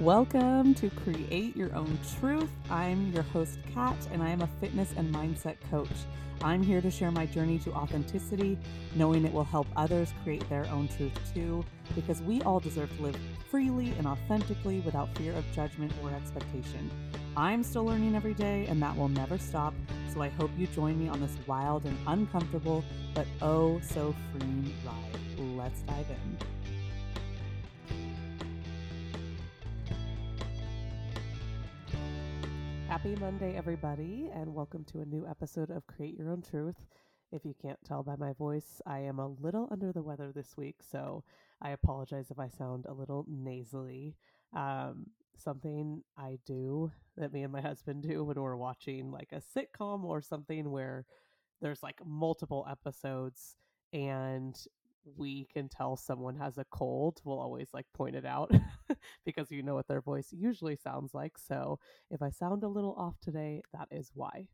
Welcome 0.00 0.72
to 0.76 0.88
Create 0.88 1.54
Your 1.54 1.74
Own 1.76 1.98
Truth. 2.18 2.48
I'm 2.70 3.12
your 3.12 3.22
host, 3.22 3.58
Kat, 3.74 3.98
and 4.10 4.22
I 4.22 4.30
am 4.30 4.40
a 4.40 4.48
fitness 4.58 4.94
and 4.96 5.14
mindset 5.14 5.56
coach. 5.70 5.90
I'm 6.40 6.62
here 6.62 6.80
to 6.80 6.90
share 6.90 7.10
my 7.10 7.26
journey 7.26 7.58
to 7.58 7.72
authenticity, 7.74 8.56
knowing 8.94 9.26
it 9.26 9.32
will 9.34 9.44
help 9.44 9.66
others 9.76 10.14
create 10.24 10.48
their 10.48 10.64
own 10.68 10.88
truth 10.88 11.12
too, 11.34 11.62
because 11.94 12.22
we 12.22 12.40
all 12.42 12.60
deserve 12.60 12.96
to 12.96 13.02
live 13.02 13.16
freely 13.50 13.90
and 13.98 14.06
authentically 14.06 14.80
without 14.80 15.14
fear 15.18 15.34
of 15.34 15.44
judgment 15.52 15.92
or 16.02 16.10
expectation. 16.12 16.90
I'm 17.36 17.62
still 17.62 17.84
learning 17.84 18.16
every 18.16 18.32
day, 18.32 18.64
and 18.70 18.80
that 18.80 18.96
will 18.96 19.10
never 19.10 19.36
stop. 19.36 19.74
So 20.14 20.22
I 20.22 20.30
hope 20.30 20.50
you 20.56 20.66
join 20.68 20.98
me 20.98 21.10
on 21.10 21.20
this 21.20 21.36
wild 21.46 21.84
and 21.84 21.98
uncomfortable, 22.06 22.82
but 23.14 23.26
oh 23.42 23.78
so 23.80 24.14
freeing 24.32 24.72
ride. 24.82 25.56
Let's 25.58 25.82
dive 25.82 26.06
in. 26.08 26.59
Happy 33.02 33.16
Monday, 33.16 33.56
everybody, 33.56 34.28
and 34.34 34.54
welcome 34.54 34.84
to 34.84 35.00
a 35.00 35.06
new 35.06 35.26
episode 35.26 35.70
of 35.70 35.86
Create 35.86 36.18
Your 36.18 36.30
Own 36.30 36.42
Truth. 36.42 36.76
If 37.32 37.46
you 37.46 37.54
can't 37.62 37.78
tell 37.82 38.02
by 38.02 38.14
my 38.16 38.34
voice, 38.34 38.82
I 38.84 38.98
am 38.98 39.18
a 39.18 39.26
little 39.26 39.68
under 39.70 39.90
the 39.90 40.02
weather 40.02 40.32
this 40.34 40.54
week, 40.54 40.82
so 40.82 41.24
I 41.62 41.70
apologize 41.70 42.30
if 42.30 42.38
I 42.38 42.48
sound 42.48 42.84
a 42.84 42.92
little 42.92 43.24
nasally. 43.26 44.16
Um, 44.54 45.06
something 45.34 46.02
I 46.18 46.40
do 46.44 46.92
that 47.16 47.32
me 47.32 47.42
and 47.42 47.50
my 47.54 47.62
husband 47.62 48.02
do 48.02 48.22
when 48.22 48.38
we're 48.38 48.56
watching 48.56 49.10
like 49.10 49.32
a 49.32 49.40
sitcom 49.40 50.04
or 50.04 50.20
something 50.20 50.70
where 50.70 51.06
there's 51.62 51.82
like 51.82 52.02
multiple 52.04 52.66
episodes 52.70 53.56
and 53.94 54.62
we 55.16 55.46
can 55.52 55.68
tell 55.68 55.96
someone 55.96 56.36
has 56.36 56.58
a 56.58 56.64
cold, 56.70 57.20
we'll 57.24 57.38
always 57.38 57.68
like 57.72 57.86
point 57.94 58.16
it 58.16 58.24
out 58.26 58.52
because 59.24 59.50
you 59.50 59.62
know 59.62 59.74
what 59.74 59.88
their 59.88 60.00
voice 60.00 60.28
usually 60.32 60.76
sounds 60.76 61.14
like. 61.14 61.38
So 61.38 61.78
if 62.10 62.22
I 62.22 62.30
sound 62.30 62.62
a 62.62 62.68
little 62.68 62.94
off 62.94 63.14
today, 63.20 63.62
that 63.72 63.88
is 63.90 64.10
why. 64.14 64.46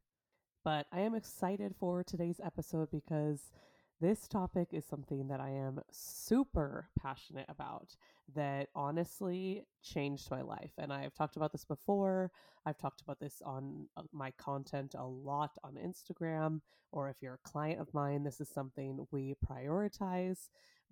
But 0.65 0.87
I 0.93 1.01
am 1.01 1.15
excited 1.15 1.75
for 1.79 2.03
today's 2.03 2.41
episode 2.45 2.91
because 2.91 3.53
this 4.01 4.29
topic 4.29 4.69
is 4.73 4.85
something 4.85 5.29
that 5.29 5.41
I 5.41 5.51
am 5.51 5.81
super 5.91 6.89
passionate 7.01 7.47
about 7.49 7.97
that 8.35 8.69
honestly 8.75 9.65
changed 9.83 10.31
my 10.31 10.43
life. 10.43 10.73
And 10.77 10.93
I've 10.93 11.15
talked 11.15 11.37
about 11.37 11.53
this 11.53 11.65
before. 11.65 12.31
I've 12.67 12.77
talked 12.77 13.01
about 13.01 13.21
this 13.21 13.41
on 13.45 13.87
uh, 13.97 14.03
my 14.13 14.33
content 14.33 14.95
a 14.99 15.07
lot 15.07 15.57
on 15.65 15.75
Instagram, 15.75 16.61
or 16.93 17.09
if 17.09 17.17
you're 17.23 17.35
a 17.35 17.49
client 17.49 17.81
of 17.81 17.95
mine, 17.95 18.25
this 18.25 18.41
is 18.41 18.49
something 18.49 19.07
we 19.11 19.35
prioritize. 19.49 20.49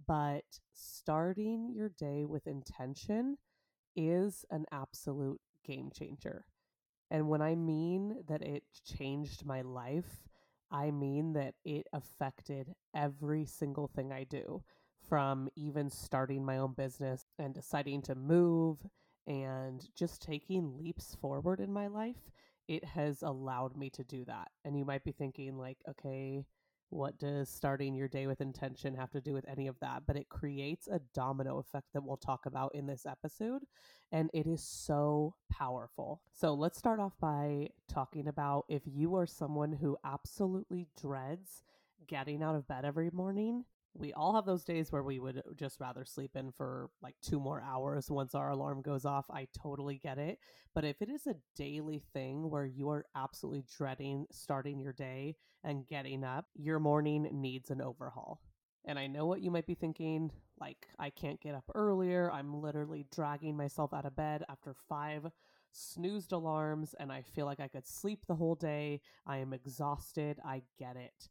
But 0.06 0.44
starting 0.72 1.72
your 1.74 1.90
day 1.90 2.24
with 2.24 2.46
intention 2.46 3.36
is 3.96 4.44
an 4.50 4.64
absolute 4.72 5.40
game 5.64 5.90
changer. 5.92 6.46
And 7.10 7.28
when 7.28 7.42
I 7.42 7.54
mean 7.54 8.24
that 8.28 8.42
it 8.42 8.64
changed 8.84 9.44
my 9.44 9.62
life, 9.62 10.28
I 10.70 10.90
mean 10.90 11.32
that 11.34 11.54
it 11.64 11.86
affected 11.92 12.74
every 12.94 13.44
single 13.46 13.88
thing 13.88 14.12
I 14.12 14.24
do 14.24 14.62
from 15.08 15.48
even 15.56 15.90
starting 15.90 16.44
my 16.44 16.58
own 16.58 16.72
business 16.72 17.26
and 17.38 17.54
deciding 17.54 18.02
to 18.02 18.14
move 18.14 18.78
and 19.26 19.86
just 19.96 20.22
taking 20.22 20.76
leaps 20.78 21.14
forward 21.20 21.60
in 21.60 21.72
my 21.72 21.86
life. 21.86 22.30
It 22.68 22.84
has 22.84 23.22
allowed 23.22 23.76
me 23.76 23.90
to 23.90 24.04
do 24.04 24.24
that. 24.24 24.48
And 24.64 24.76
you 24.76 24.84
might 24.84 25.04
be 25.04 25.12
thinking, 25.12 25.56
like, 25.58 25.78
okay, 25.88 26.44
what 26.94 27.18
does 27.18 27.48
starting 27.48 27.92
your 27.92 28.06
day 28.06 28.28
with 28.28 28.40
intention 28.40 28.94
have 28.94 29.10
to 29.10 29.20
do 29.20 29.32
with 29.34 29.44
any 29.48 29.66
of 29.66 29.74
that? 29.80 30.04
But 30.06 30.16
it 30.16 30.28
creates 30.28 30.86
a 30.86 31.00
domino 31.12 31.58
effect 31.58 31.88
that 31.92 32.04
we'll 32.04 32.16
talk 32.16 32.46
about 32.46 32.72
in 32.74 32.86
this 32.86 33.04
episode. 33.04 33.62
And 34.12 34.30
it 34.32 34.46
is 34.46 34.62
so 34.62 35.34
powerful. 35.50 36.22
So 36.32 36.54
let's 36.54 36.78
start 36.78 37.00
off 37.00 37.14
by 37.20 37.70
talking 37.88 38.28
about 38.28 38.66
if 38.68 38.82
you 38.86 39.16
are 39.16 39.26
someone 39.26 39.72
who 39.72 39.96
absolutely 40.04 40.86
dreads 41.00 41.64
getting 42.06 42.44
out 42.44 42.54
of 42.54 42.68
bed 42.68 42.84
every 42.84 43.10
morning. 43.10 43.64
We 43.96 44.12
all 44.12 44.34
have 44.34 44.44
those 44.44 44.64
days 44.64 44.90
where 44.90 45.04
we 45.04 45.20
would 45.20 45.42
just 45.56 45.78
rather 45.78 46.04
sleep 46.04 46.34
in 46.34 46.50
for 46.50 46.90
like 47.00 47.14
two 47.22 47.38
more 47.38 47.62
hours 47.62 48.10
once 48.10 48.34
our 48.34 48.50
alarm 48.50 48.82
goes 48.82 49.04
off. 49.04 49.26
I 49.30 49.46
totally 49.56 49.98
get 49.98 50.18
it. 50.18 50.38
But 50.74 50.84
if 50.84 51.00
it 51.00 51.08
is 51.08 51.26
a 51.26 51.36
daily 51.54 52.02
thing 52.12 52.50
where 52.50 52.66
you 52.66 52.90
are 52.90 53.06
absolutely 53.14 53.64
dreading 53.76 54.26
starting 54.32 54.80
your 54.80 54.92
day 54.92 55.36
and 55.62 55.86
getting 55.86 56.24
up, 56.24 56.46
your 56.54 56.80
morning 56.80 57.28
needs 57.32 57.70
an 57.70 57.80
overhaul. 57.80 58.40
And 58.84 58.98
I 58.98 59.06
know 59.06 59.26
what 59.26 59.40
you 59.40 59.50
might 59.50 59.66
be 59.66 59.74
thinking 59.74 60.30
like, 60.58 60.88
I 60.98 61.10
can't 61.10 61.40
get 61.40 61.54
up 61.54 61.70
earlier. 61.74 62.30
I'm 62.32 62.60
literally 62.60 63.06
dragging 63.14 63.56
myself 63.56 63.92
out 63.92 64.04
of 64.04 64.16
bed 64.16 64.44
after 64.48 64.74
five 64.88 65.26
snoozed 65.72 66.32
alarms, 66.32 66.94
and 66.98 67.10
I 67.12 67.22
feel 67.22 67.46
like 67.46 67.60
I 67.60 67.68
could 67.68 67.86
sleep 67.86 68.26
the 68.26 68.36
whole 68.36 68.54
day. 68.54 69.00
I 69.26 69.38
am 69.38 69.52
exhausted. 69.52 70.38
I 70.44 70.62
get 70.78 70.96
it. 70.96 71.28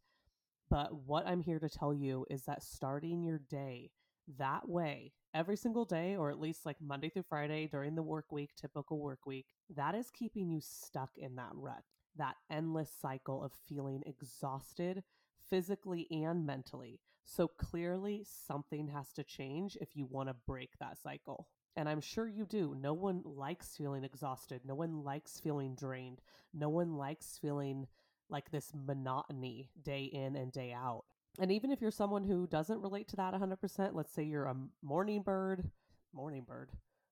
But 0.73 1.05
what 1.05 1.27
I'm 1.27 1.41
here 1.41 1.59
to 1.59 1.69
tell 1.69 1.93
you 1.93 2.25
is 2.31 2.45
that 2.45 2.63
starting 2.63 3.21
your 3.21 3.37
day 3.37 3.91
that 4.39 4.67
way 4.67 5.11
every 5.31 5.55
single 5.55 5.85
day, 5.85 6.15
or 6.15 6.31
at 6.31 6.39
least 6.39 6.65
like 6.65 6.77
Monday 6.81 7.09
through 7.09 7.25
Friday 7.29 7.67
during 7.67 7.93
the 7.93 8.01
work 8.01 8.31
week, 8.31 8.49
typical 8.59 8.97
work 8.97 9.27
week, 9.27 9.45
that 9.75 9.93
is 9.93 10.09
keeping 10.09 10.49
you 10.49 10.59
stuck 10.59 11.11
in 11.15 11.35
that 11.35 11.51
rut, 11.53 11.83
that 12.15 12.37
endless 12.49 12.89
cycle 12.99 13.43
of 13.43 13.51
feeling 13.69 14.01
exhausted 14.07 15.03
physically 15.47 16.07
and 16.09 16.43
mentally. 16.43 16.99
So 17.23 17.47
clearly, 17.47 18.25
something 18.25 18.87
has 18.87 19.13
to 19.13 19.23
change 19.23 19.77
if 19.79 19.89
you 19.95 20.07
want 20.09 20.29
to 20.29 20.35
break 20.47 20.71
that 20.79 20.97
cycle. 20.97 21.49
And 21.75 21.87
I'm 21.87 22.01
sure 22.01 22.27
you 22.27 22.47
do. 22.47 22.75
No 22.79 22.93
one 22.93 23.21
likes 23.23 23.75
feeling 23.77 24.03
exhausted. 24.03 24.61
No 24.65 24.73
one 24.73 25.03
likes 25.03 25.39
feeling 25.39 25.75
drained. 25.75 26.21
No 26.51 26.69
one 26.69 26.97
likes 26.97 27.37
feeling 27.39 27.85
like 28.29 28.51
this 28.51 28.71
monotony 28.73 29.69
day 29.81 30.03
in 30.03 30.35
and 30.35 30.51
day 30.51 30.73
out. 30.73 31.03
And 31.39 31.51
even 31.51 31.71
if 31.71 31.81
you're 31.81 31.91
someone 31.91 32.23
who 32.23 32.47
doesn't 32.47 32.81
relate 32.81 33.07
to 33.09 33.15
that 33.15 33.33
100%, 33.33 33.91
let's 33.93 34.13
say 34.13 34.23
you're 34.23 34.45
a 34.45 34.55
morning 34.81 35.23
bird, 35.23 35.69
morning 36.13 36.45
bird, 36.47 36.69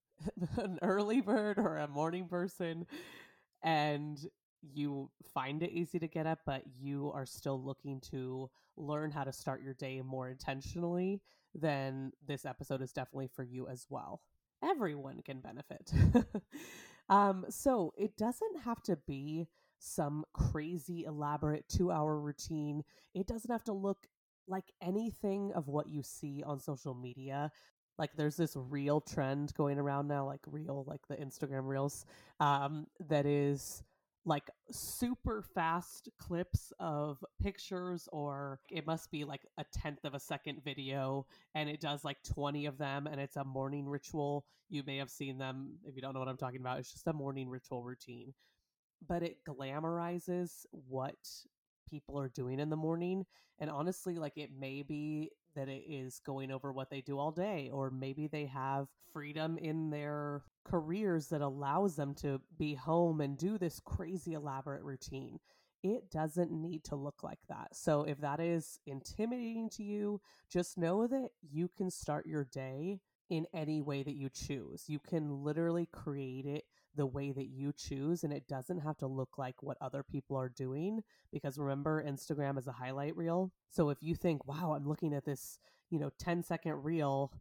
an 0.57 0.77
early 0.81 1.21
bird 1.21 1.57
or 1.57 1.77
a 1.77 1.87
morning 1.87 2.27
person, 2.27 2.85
and 3.63 4.27
you 4.61 5.09
find 5.33 5.63
it 5.63 5.71
easy 5.71 5.97
to 5.99 6.07
get 6.07 6.27
up, 6.27 6.39
but 6.45 6.63
you 6.79 7.11
are 7.13 7.25
still 7.25 7.61
looking 7.61 7.99
to 8.11 8.49
learn 8.77 9.11
how 9.11 9.23
to 9.23 9.33
start 9.33 9.63
your 9.63 9.73
day 9.73 10.01
more 10.01 10.29
intentionally, 10.29 11.21
then 11.55 12.11
this 12.25 12.45
episode 12.45 12.81
is 12.81 12.93
definitely 12.93 13.29
for 13.35 13.43
you 13.43 13.67
as 13.67 13.85
well. 13.89 14.21
Everyone 14.63 15.21
can 15.23 15.39
benefit. 15.39 15.91
um, 17.09 17.45
so 17.49 17.93
it 17.97 18.15
doesn't 18.17 18.61
have 18.63 18.81
to 18.83 18.95
be 19.07 19.47
some 19.81 20.23
crazy, 20.33 21.03
elaborate 21.05 21.67
two 21.67 21.91
hour 21.91 22.17
routine. 22.19 22.83
It 23.13 23.27
doesn't 23.27 23.51
have 23.51 23.63
to 23.65 23.73
look 23.73 24.07
like 24.47 24.71
anything 24.81 25.51
of 25.53 25.67
what 25.67 25.87
you 25.89 26.03
see 26.03 26.43
on 26.45 26.59
social 26.59 26.93
media. 26.93 27.51
Like 27.97 28.11
there's 28.15 28.37
this 28.37 28.55
real 28.55 29.01
trend 29.01 29.53
going 29.55 29.77
around 29.77 30.07
now, 30.07 30.25
like 30.25 30.41
real, 30.47 30.85
like 30.87 31.01
the 31.07 31.15
Instagram 31.15 31.67
reels, 31.67 32.05
um, 32.39 32.87
that 33.09 33.25
is 33.25 33.83
like 34.25 34.49
super 34.71 35.41
fast 35.55 36.09
clips 36.19 36.71
of 36.79 37.23
pictures 37.41 38.07
or 38.11 38.59
it 38.69 38.85
must 38.85 39.09
be 39.09 39.23
like 39.23 39.41
a 39.57 39.65
tenth 39.73 40.05
of 40.05 40.13
a 40.13 40.19
second 40.19 40.63
video 40.63 41.25
and 41.55 41.67
it 41.67 41.81
does 41.81 42.03
like 42.05 42.17
20 42.23 42.67
of 42.67 42.77
them 42.77 43.07
and 43.07 43.19
it's 43.19 43.35
a 43.35 43.43
morning 43.43 43.87
ritual 43.87 44.45
you 44.69 44.83
may 44.85 44.97
have 44.97 45.09
seen 45.09 45.39
them 45.39 45.71
if 45.85 45.95
you 45.95 46.03
don't 46.03 46.13
know 46.13 46.19
what 46.19 46.29
i'm 46.29 46.37
talking 46.37 46.59
about 46.59 46.77
it's 46.77 46.91
just 46.91 47.07
a 47.07 47.13
morning 47.13 47.49
ritual 47.49 47.83
routine 47.83 48.31
but 49.07 49.23
it 49.23 49.37
glamorizes 49.47 50.65
what 50.71 51.15
people 51.89 52.19
are 52.19 52.29
doing 52.29 52.59
in 52.59 52.69
the 52.69 52.75
morning 52.75 53.25
and 53.59 53.69
honestly 53.69 54.17
like 54.17 54.37
it 54.37 54.49
may 54.57 54.81
be 54.81 55.29
that 55.55 55.67
it 55.67 55.83
is 55.87 56.21
going 56.25 56.51
over 56.51 56.71
what 56.71 56.89
they 56.89 57.01
do 57.01 57.19
all 57.19 57.31
day 57.31 57.69
or 57.73 57.89
maybe 57.89 58.27
they 58.27 58.45
have 58.45 58.87
freedom 59.11 59.57
in 59.57 59.89
their 59.89 60.43
careers 60.63 61.27
that 61.27 61.41
allows 61.41 61.95
them 61.95 62.13
to 62.13 62.39
be 62.57 62.73
home 62.73 63.21
and 63.21 63.37
do 63.37 63.57
this 63.57 63.79
crazy 63.83 64.33
elaborate 64.33 64.83
routine. 64.83 65.39
It 65.83 66.11
doesn't 66.11 66.51
need 66.51 66.83
to 66.85 66.95
look 66.95 67.23
like 67.23 67.39
that. 67.49 67.75
So 67.75 68.03
if 68.03 68.19
that 68.21 68.39
is 68.39 68.79
intimidating 68.85 69.69
to 69.71 69.83
you 69.83 70.21
just 70.49 70.77
know 70.77 71.07
that 71.07 71.29
you 71.41 71.69
can 71.75 71.89
start 71.89 72.25
your 72.25 72.45
day 72.45 72.99
in 73.29 73.47
any 73.53 73.81
way 73.81 74.03
that 74.03 74.15
you 74.15 74.29
choose. 74.29 74.85
You 74.87 74.99
can 74.99 75.43
literally 75.43 75.87
create 75.91 76.45
it 76.45 76.65
the 76.95 77.05
way 77.05 77.31
that 77.31 77.47
you 77.47 77.71
choose 77.73 78.23
and 78.23 78.33
it 78.33 78.47
doesn't 78.47 78.79
have 78.79 78.97
to 78.97 79.07
look 79.07 79.37
like 79.37 79.61
what 79.63 79.77
other 79.81 80.03
people 80.03 80.37
are 80.37 80.49
doing 80.49 81.01
because 81.31 81.57
remember 81.57 82.03
Instagram 82.03 82.57
is 82.57 82.67
a 82.67 82.71
highlight 82.71 83.15
reel. 83.15 83.51
So 83.69 83.89
if 83.89 84.01
you 84.01 84.15
think, 84.15 84.45
"Wow, 84.45 84.73
I'm 84.73 84.87
looking 84.87 85.13
at 85.13 85.25
this, 85.25 85.59
you 85.89 85.99
know, 85.99 86.09
10 86.17 86.43
second 86.43 86.83
reel 86.83 87.31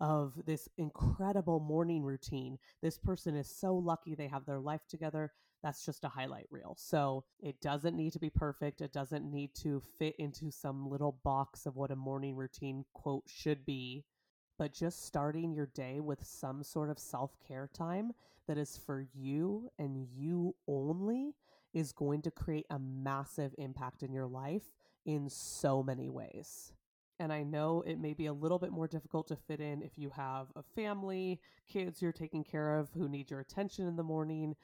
of 0.00 0.34
this 0.46 0.68
incredible 0.76 1.60
morning 1.60 2.04
routine. 2.04 2.58
This 2.80 2.98
person 2.98 3.34
is 3.36 3.48
so 3.48 3.74
lucky 3.76 4.14
they 4.14 4.28
have 4.28 4.46
their 4.46 4.60
life 4.60 4.86
together." 4.88 5.32
That's 5.62 5.84
just 5.84 6.04
a 6.04 6.08
highlight 6.08 6.46
reel. 6.50 6.76
So 6.78 7.24
it 7.40 7.60
doesn't 7.60 7.96
need 7.96 8.12
to 8.12 8.20
be 8.20 8.30
perfect. 8.30 8.80
It 8.80 8.92
doesn't 8.92 9.28
need 9.28 9.54
to 9.56 9.80
fit 9.98 10.14
into 10.16 10.50
some 10.52 10.88
little 10.88 11.12
box 11.24 11.66
of 11.66 11.76
what 11.76 11.90
a 11.90 11.96
morning 11.96 12.36
routine 12.36 12.84
quote 12.92 13.28
should 13.28 13.64
be 13.66 14.04
but 14.58 14.72
just 14.72 15.06
starting 15.06 15.52
your 15.52 15.66
day 15.66 16.00
with 16.00 16.24
some 16.24 16.62
sort 16.62 16.90
of 16.90 16.98
self 16.98 17.38
care 17.46 17.70
time 17.72 18.12
that 18.46 18.58
is 18.58 18.76
for 18.76 19.06
you 19.14 19.70
and 19.78 20.06
you 20.16 20.54
only 20.66 21.34
is 21.72 21.92
going 21.92 22.22
to 22.22 22.30
create 22.30 22.66
a 22.70 22.78
massive 22.78 23.54
impact 23.58 24.02
in 24.02 24.12
your 24.12 24.26
life 24.26 24.64
in 25.06 25.28
so 25.28 25.82
many 25.82 26.08
ways. 26.08 26.72
And 27.20 27.32
I 27.32 27.42
know 27.42 27.82
it 27.86 27.98
may 27.98 28.14
be 28.14 28.26
a 28.26 28.32
little 28.32 28.58
bit 28.58 28.70
more 28.70 28.86
difficult 28.88 29.28
to 29.28 29.36
fit 29.36 29.60
in 29.60 29.82
if 29.82 29.98
you 29.98 30.10
have 30.10 30.48
a 30.56 30.62
family, 30.62 31.40
kids 31.68 32.00
you're 32.00 32.12
taking 32.12 32.44
care 32.44 32.78
of 32.78 32.90
who 32.94 33.08
need 33.08 33.30
your 33.30 33.40
attention 33.40 33.86
in 33.86 33.96
the 33.96 34.02
morning, 34.02 34.54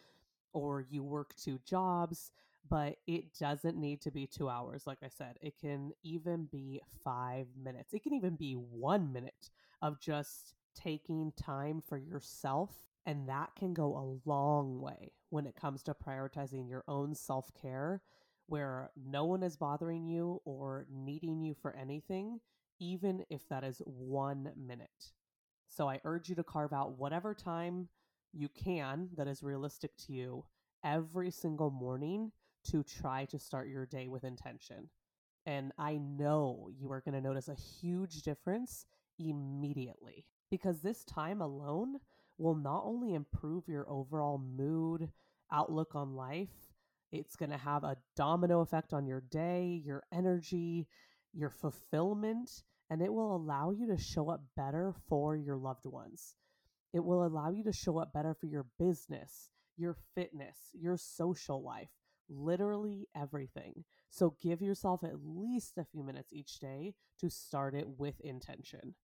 or 0.52 0.84
you 0.88 1.02
work 1.02 1.34
two 1.36 1.58
jobs, 1.64 2.30
but 2.70 2.96
it 3.06 3.34
doesn't 3.38 3.76
need 3.76 4.00
to 4.02 4.10
be 4.10 4.26
two 4.26 4.48
hours. 4.48 4.86
Like 4.86 4.98
I 5.02 5.08
said, 5.08 5.36
it 5.42 5.58
can 5.60 5.92
even 6.02 6.48
be 6.50 6.80
five 7.02 7.46
minutes, 7.62 7.92
it 7.92 8.02
can 8.02 8.14
even 8.14 8.36
be 8.36 8.54
one 8.54 9.12
minute 9.12 9.50
of 9.84 10.00
just 10.00 10.54
taking 10.74 11.30
time 11.36 11.82
for 11.86 11.98
yourself. 11.98 12.70
And 13.06 13.28
that 13.28 13.50
can 13.54 13.74
go 13.74 13.94
a 13.94 14.28
long 14.28 14.80
way 14.80 15.12
when 15.28 15.46
it 15.46 15.54
comes 15.54 15.82
to 15.84 15.94
prioritizing 15.94 16.68
your 16.68 16.84
own 16.88 17.14
self 17.14 17.52
care 17.54 18.00
where 18.46 18.90
no 18.96 19.24
one 19.26 19.42
is 19.42 19.56
bothering 19.56 20.06
you 20.06 20.40
or 20.44 20.86
needing 20.90 21.42
you 21.42 21.54
for 21.54 21.76
anything, 21.76 22.40
even 22.80 23.24
if 23.30 23.46
that 23.48 23.62
is 23.62 23.82
one 23.84 24.50
minute. 24.56 25.12
So 25.68 25.88
I 25.88 26.00
urge 26.04 26.28
you 26.30 26.34
to 26.36 26.44
carve 26.44 26.72
out 26.72 26.98
whatever 26.98 27.34
time 27.34 27.88
you 28.32 28.48
can 28.48 29.10
that 29.16 29.28
is 29.28 29.42
realistic 29.42 29.96
to 30.06 30.12
you 30.12 30.44
every 30.82 31.30
single 31.30 31.70
morning 31.70 32.32
to 32.70 32.82
try 32.82 33.26
to 33.26 33.38
start 33.38 33.68
your 33.68 33.86
day 33.86 34.08
with 34.08 34.24
intention. 34.24 34.88
And 35.46 35.72
I 35.78 35.98
know 35.98 36.70
you 36.78 36.90
are 36.90 37.02
going 37.02 37.14
to 37.14 37.20
notice 37.20 37.48
a 37.48 37.54
huge 37.54 38.22
difference 38.22 38.86
immediately 39.18 40.26
because 40.50 40.80
this 40.80 41.04
time 41.04 41.40
alone 41.40 41.96
will 42.38 42.54
not 42.54 42.82
only 42.84 43.14
improve 43.14 43.68
your 43.68 43.88
overall 43.88 44.38
mood, 44.38 45.10
outlook 45.52 45.94
on 45.94 46.14
life, 46.14 46.72
it's 47.12 47.36
going 47.36 47.50
to 47.50 47.56
have 47.56 47.84
a 47.84 47.96
domino 48.16 48.60
effect 48.60 48.92
on 48.92 49.06
your 49.06 49.20
day, 49.30 49.80
your 49.84 50.02
energy, 50.12 50.88
your 51.32 51.50
fulfillment, 51.50 52.50
and 52.90 53.00
it 53.00 53.12
will 53.12 53.36
allow 53.36 53.70
you 53.70 53.86
to 53.86 53.96
show 53.96 54.30
up 54.30 54.42
better 54.56 54.94
for 55.08 55.36
your 55.36 55.56
loved 55.56 55.86
ones. 55.86 56.36
It 56.92 57.04
will 57.04 57.24
allow 57.26 57.50
you 57.50 57.64
to 57.64 57.72
show 57.72 57.98
up 57.98 58.12
better 58.12 58.34
for 58.34 58.46
your 58.46 58.66
business, 58.78 59.50
your 59.76 59.96
fitness, 60.14 60.56
your 60.72 60.96
social 60.96 61.62
life, 61.62 61.90
literally 62.28 63.08
everything. 63.16 63.84
So 64.10 64.36
give 64.40 64.62
yourself 64.62 65.02
at 65.02 65.24
least 65.24 65.78
a 65.78 65.84
few 65.84 66.04
minutes 66.04 66.32
each 66.32 66.60
day 66.60 66.94
to 67.20 67.30
start 67.30 67.74
it 67.74 67.86
with 67.98 68.20
intention. 68.20 68.94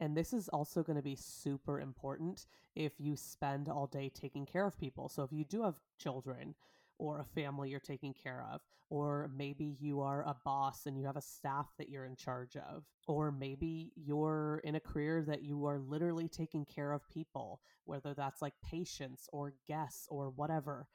And 0.00 0.16
this 0.16 0.32
is 0.32 0.48
also 0.48 0.82
going 0.82 0.96
to 0.96 1.02
be 1.02 1.16
super 1.16 1.80
important 1.80 2.46
if 2.76 2.92
you 2.98 3.16
spend 3.16 3.68
all 3.68 3.86
day 3.86 4.10
taking 4.14 4.46
care 4.46 4.64
of 4.64 4.78
people. 4.78 5.08
So 5.08 5.22
if 5.24 5.32
you 5.32 5.44
do 5.44 5.62
have 5.62 5.74
children, 5.98 6.54
or 6.98 7.20
a 7.20 7.24
family 7.24 7.70
you're 7.70 7.80
taking 7.80 8.12
care 8.12 8.44
of, 8.52 8.60
or 8.90 9.30
maybe 9.36 9.76
you 9.78 10.00
are 10.00 10.22
a 10.22 10.36
boss 10.44 10.86
and 10.86 10.98
you 10.98 11.04
have 11.04 11.16
a 11.16 11.22
staff 11.22 11.66
that 11.78 11.88
you're 11.88 12.04
in 12.04 12.16
charge 12.16 12.56
of, 12.56 12.84
or 13.06 13.30
maybe 13.30 13.92
you're 13.94 14.60
in 14.64 14.74
a 14.74 14.80
career 14.80 15.22
that 15.22 15.42
you 15.42 15.66
are 15.66 15.78
literally 15.78 16.28
taking 16.28 16.64
care 16.64 16.92
of 16.92 17.08
people, 17.08 17.60
whether 17.84 18.14
that's 18.14 18.42
like 18.42 18.54
patients 18.64 19.28
or 19.32 19.54
guests 19.66 20.06
or 20.10 20.30
whatever. 20.30 20.88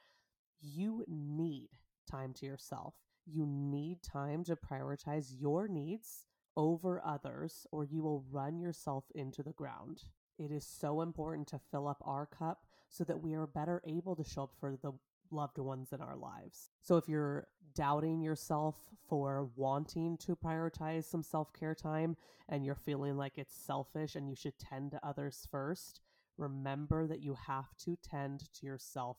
You 0.62 1.06
need 1.08 1.70
time 2.10 2.34
to 2.36 2.46
yourself. 2.46 2.96
You 3.26 3.46
need 3.46 4.04
time 4.04 4.44
to 4.46 4.56
prioritize 4.56 5.34
your 5.40 5.68
needs 5.68 6.26
over 6.56 7.02
others, 7.04 7.66
or 7.72 7.84
you 7.84 8.02
will 8.02 8.24
run 8.32 8.60
yourself 8.60 9.06
into 9.16 9.44
the 9.44 9.54
ground. 9.54 10.04
It 10.38 10.52
is 10.52 10.66
so 10.66 11.02
important 11.02 11.48
to 11.50 11.60
fill 11.72 11.88
up 11.88 12.02
our 12.06 12.26
cup 12.26 12.66
so 12.90 13.04
that 13.06 13.22
we 13.22 13.34
are 13.34 13.48
better 13.48 13.82
able 13.86 14.16
to 14.16 14.24
show 14.24 14.44
up 14.44 14.54
for 14.60 14.78
the 14.82 14.94
loved 15.32 15.58
ones 15.58 15.92
in 15.92 16.02
our 16.02 16.16
lives. 16.16 16.70
So 16.82 16.98
if 16.98 17.08
you're 17.08 17.48
doubting 17.76 18.22
yourself 18.22 18.76
for 19.08 19.50
wanting 19.56 20.18
to 20.18 20.36
prioritize 20.36 21.06
some 21.06 21.24
self 21.24 21.52
care 21.54 21.76
time 21.76 22.16
and 22.50 22.64
you're 22.64 22.76
feeling 22.76 23.18
like 23.18 23.38
it's 23.38 23.56
selfish 23.56 24.16
and 24.16 24.30
you 24.30 24.36
should 24.36 24.58
tend 24.60 24.92
to 24.92 25.06
others 25.06 25.48
first, 25.50 26.02
remember 26.38 27.08
that 27.08 27.22
you 27.22 27.36
have 27.48 27.76
to 27.86 27.98
tend 28.04 28.52
to 28.54 28.66
yourself 28.66 29.18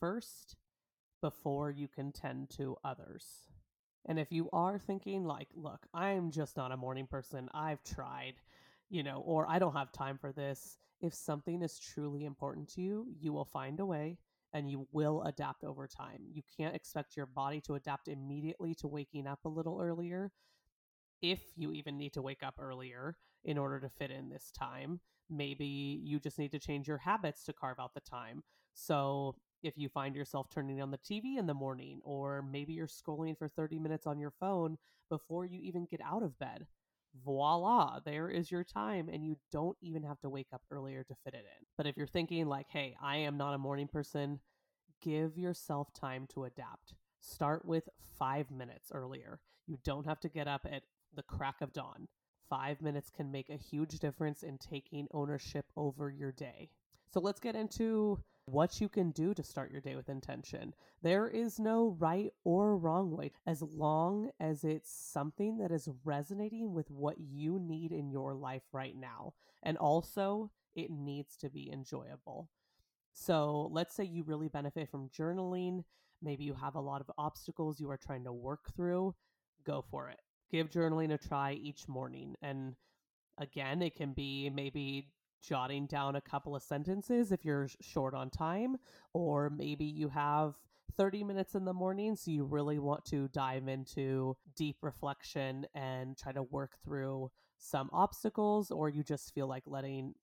first 0.00 0.56
before 1.20 1.70
you 1.70 1.86
can 1.86 2.10
tend 2.12 2.50
to 2.50 2.76
others. 2.84 3.51
And 4.06 4.18
if 4.18 4.32
you 4.32 4.48
are 4.52 4.78
thinking, 4.78 5.24
like, 5.24 5.48
look, 5.54 5.86
I'm 5.94 6.30
just 6.30 6.56
not 6.56 6.72
a 6.72 6.76
morning 6.76 7.06
person, 7.06 7.48
I've 7.54 7.82
tried, 7.84 8.34
you 8.90 9.02
know, 9.02 9.22
or 9.24 9.48
I 9.48 9.58
don't 9.58 9.74
have 9.76 9.92
time 9.92 10.18
for 10.18 10.32
this, 10.32 10.76
if 11.00 11.14
something 11.14 11.62
is 11.62 11.78
truly 11.78 12.24
important 12.24 12.68
to 12.74 12.80
you, 12.80 13.06
you 13.20 13.32
will 13.32 13.44
find 13.44 13.80
a 13.80 13.86
way 13.86 14.18
and 14.52 14.70
you 14.70 14.86
will 14.92 15.22
adapt 15.22 15.64
over 15.64 15.86
time. 15.86 16.22
You 16.30 16.42
can't 16.56 16.74
expect 16.74 17.16
your 17.16 17.26
body 17.26 17.60
to 17.62 17.74
adapt 17.74 18.08
immediately 18.08 18.74
to 18.76 18.86
waking 18.88 19.26
up 19.26 19.40
a 19.44 19.48
little 19.48 19.80
earlier 19.80 20.30
if 21.22 21.40
you 21.56 21.72
even 21.72 21.96
need 21.96 22.12
to 22.14 22.22
wake 22.22 22.42
up 22.42 22.54
earlier 22.58 23.16
in 23.44 23.58
order 23.58 23.80
to 23.80 23.88
fit 23.88 24.10
in 24.10 24.28
this 24.28 24.50
time. 24.50 25.00
Maybe 25.30 26.00
you 26.02 26.18
just 26.20 26.38
need 26.38 26.52
to 26.52 26.58
change 26.58 26.88
your 26.88 26.98
habits 26.98 27.44
to 27.44 27.52
carve 27.52 27.78
out 27.80 27.94
the 27.94 28.00
time. 28.00 28.42
So, 28.74 29.36
if 29.62 29.76
you 29.76 29.88
find 29.88 30.14
yourself 30.14 30.48
turning 30.50 30.80
on 30.80 30.90
the 30.90 30.98
TV 30.98 31.38
in 31.38 31.46
the 31.46 31.54
morning, 31.54 32.00
or 32.04 32.42
maybe 32.42 32.72
you're 32.72 32.86
scrolling 32.86 33.36
for 33.36 33.48
30 33.48 33.78
minutes 33.78 34.06
on 34.06 34.18
your 34.18 34.32
phone 34.40 34.78
before 35.08 35.44
you 35.44 35.60
even 35.60 35.86
get 35.86 36.00
out 36.00 36.22
of 36.22 36.38
bed, 36.38 36.66
voila, 37.24 38.00
there 38.04 38.28
is 38.28 38.50
your 38.50 38.64
time, 38.64 39.08
and 39.08 39.24
you 39.24 39.36
don't 39.50 39.76
even 39.80 40.02
have 40.02 40.20
to 40.20 40.30
wake 40.30 40.48
up 40.52 40.62
earlier 40.70 41.04
to 41.04 41.14
fit 41.24 41.34
it 41.34 41.44
in. 41.44 41.66
But 41.76 41.86
if 41.86 41.96
you're 41.96 42.06
thinking, 42.06 42.46
like, 42.46 42.66
hey, 42.68 42.96
I 43.02 43.18
am 43.18 43.36
not 43.36 43.54
a 43.54 43.58
morning 43.58 43.88
person, 43.88 44.40
give 45.00 45.36
yourself 45.36 45.92
time 45.92 46.26
to 46.34 46.44
adapt. 46.44 46.94
Start 47.20 47.64
with 47.64 47.88
five 48.18 48.50
minutes 48.50 48.90
earlier. 48.92 49.40
You 49.66 49.78
don't 49.84 50.06
have 50.06 50.20
to 50.20 50.28
get 50.28 50.48
up 50.48 50.66
at 50.70 50.82
the 51.14 51.22
crack 51.22 51.60
of 51.60 51.72
dawn. 51.72 52.08
Five 52.48 52.82
minutes 52.82 53.10
can 53.10 53.30
make 53.30 53.48
a 53.48 53.56
huge 53.56 53.98
difference 53.98 54.42
in 54.42 54.58
taking 54.58 55.06
ownership 55.12 55.66
over 55.76 56.10
your 56.10 56.32
day. 56.32 56.68
So 57.12 57.20
let's 57.20 57.40
get 57.40 57.56
into 57.56 58.18
what 58.46 58.80
you 58.80 58.88
can 58.88 59.10
do 59.10 59.34
to 59.34 59.42
start 59.42 59.70
your 59.70 59.80
day 59.80 59.94
with 59.94 60.08
intention. 60.08 60.74
There 61.02 61.28
is 61.28 61.58
no 61.58 61.96
right 61.98 62.32
or 62.44 62.76
wrong 62.76 63.16
way 63.16 63.32
as 63.46 63.62
long 63.62 64.30
as 64.40 64.64
it's 64.64 64.90
something 64.90 65.58
that 65.58 65.70
is 65.70 65.88
resonating 66.04 66.72
with 66.72 66.90
what 66.90 67.16
you 67.18 67.58
need 67.58 67.92
in 67.92 68.10
your 68.10 68.34
life 68.34 68.62
right 68.72 68.96
now. 68.96 69.34
And 69.62 69.76
also, 69.76 70.50
it 70.74 70.90
needs 70.90 71.36
to 71.38 71.50
be 71.50 71.70
enjoyable. 71.72 72.48
So, 73.14 73.68
let's 73.72 73.94
say 73.94 74.04
you 74.04 74.24
really 74.24 74.48
benefit 74.48 74.90
from 74.90 75.10
journaling. 75.10 75.84
Maybe 76.22 76.44
you 76.44 76.54
have 76.54 76.74
a 76.74 76.80
lot 76.80 77.00
of 77.00 77.10
obstacles 77.18 77.80
you 77.80 77.90
are 77.90 77.96
trying 77.98 78.24
to 78.24 78.32
work 78.32 78.74
through. 78.74 79.14
Go 79.64 79.84
for 79.90 80.08
it. 80.08 80.20
Give 80.50 80.70
journaling 80.70 81.12
a 81.12 81.18
try 81.18 81.52
each 81.52 81.88
morning. 81.88 82.34
And 82.42 82.74
again, 83.38 83.82
it 83.82 83.96
can 83.96 84.12
be 84.12 84.50
maybe 84.50 85.08
jotting 85.42 85.86
down 85.86 86.16
a 86.16 86.20
couple 86.20 86.54
of 86.54 86.62
sentences 86.62 87.32
if 87.32 87.44
you're 87.44 87.68
short 87.80 88.14
on 88.14 88.30
time, 88.30 88.76
or 89.12 89.50
maybe 89.50 89.84
you 89.84 90.08
have 90.08 90.54
30 90.96 91.24
minutes 91.24 91.54
in 91.54 91.64
the 91.64 91.72
morning, 91.72 92.16
so 92.16 92.30
you 92.30 92.44
really 92.44 92.78
want 92.78 93.04
to 93.06 93.28
dive 93.28 93.68
into 93.68 94.36
deep 94.56 94.76
reflection 94.82 95.66
and 95.74 96.16
try 96.16 96.32
to 96.32 96.42
work 96.42 96.76
through 96.84 97.30
some 97.58 97.88
obstacles, 97.92 98.70
or 98.70 98.88
you 98.88 99.02
just 99.02 99.34
feel 99.34 99.46
like 99.46 99.64
letting 99.66 100.14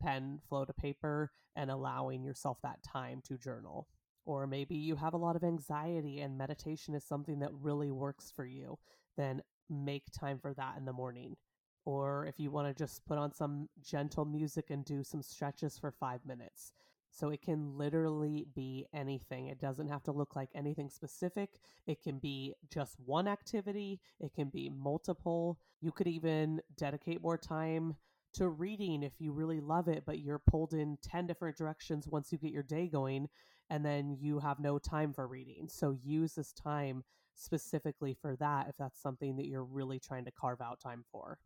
pen 0.00 0.38
flow 0.48 0.64
to 0.64 0.72
paper 0.72 1.30
and 1.56 1.70
allowing 1.70 2.22
yourself 2.22 2.58
that 2.62 2.82
time 2.82 3.20
to 3.24 3.36
journal. 3.36 3.88
Or 4.24 4.46
maybe 4.46 4.76
you 4.76 4.96
have 4.96 5.14
a 5.14 5.18
lot 5.18 5.36
of 5.36 5.44
anxiety 5.44 6.20
and 6.20 6.38
meditation 6.38 6.94
is 6.94 7.04
something 7.04 7.40
that 7.40 7.52
really 7.52 7.90
works 7.90 8.32
for 8.34 8.44
you, 8.44 8.78
then 9.16 9.42
make 9.68 10.04
time 10.12 10.38
for 10.38 10.54
that 10.54 10.76
in 10.76 10.84
the 10.84 10.92
morning 10.92 11.36
or 11.84 12.26
if 12.26 12.38
you 12.38 12.50
want 12.50 12.68
to 12.68 12.74
just 12.74 13.04
put 13.06 13.18
on 13.18 13.32
some 13.32 13.68
gentle 13.82 14.24
music 14.24 14.70
and 14.70 14.84
do 14.84 15.02
some 15.02 15.22
stretches 15.22 15.78
for 15.78 15.90
five 15.90 16.24
minutes. 16.24 16.72
So 17.10 17.28
it 17.28 17.42
can 17.42 17.76
literally 17.76 18.46
be 18.54 18.86
anything. 18.94 19.48
It 19.48 19.60
doesn't 19.60 19.88
have 19.88 20.02
to 20.04 20.12
look 20.12 20.34
like 20.34 20.48
anything 20.54 20.88
specific. 20.88 21.60
It 21.86 22.02
can 22.02 22.18
be 22.18 22.54
just 22.72 22.96
one 23.04 23.28
activity, 23.28 24.00
it 24.18 24.32
can 24.34 24.48
be 24.48 24.70
multiple. 24.70 25.58
You 25.80 25.92
could 25.92 26.08
even 26.08 26.62
dedicate 26.76 27.22
more 27.22 27.36
time 27.36 27.96
to 28.34 28.48
reading 28.48 29.02
if 29.02 29.12
you 29.18 29.32
really 29.32 29.60
love 29.60 29.88
it, 29.88 30.04
but 30.06 30.20
you're 30.20 30.38
pulled 30.38 30.72
in 30.72 30.96
10 31.02 31.26
different 31.26 31.56
directions 31.56 32.08
once 32.08 32.32
you 32.32 32.38
get 32.38 32.50
your 32.50 32.62
day 32.62 32.88
going, 32.88 33.28
and 33.68 33.84
then 33.84 34.16
you 34.18 34.38
have 34.38 34.58
no 34.58 34.78
time 34.78 35.12
for 35.12 35.26
reading. 35.26 35.68
So 35.68 35.94
use 36.02 36.34
this 36.34 36.52
time 36.52 37.04
specifically 37.34 38.16
for 38.20 38.36
that 38.36 38.68
if 38.68 38.76
that's 38.78 39.00
something 39.00 39.36
that 39.36 39.46
you're 39.46 39.64
really 39.64 39.98
trying 39.98 40.24
to 40.24 40.30
carve 40.30 40.60
out 40.62 40.80
time 40.80 41.04
for. 41.12 41.38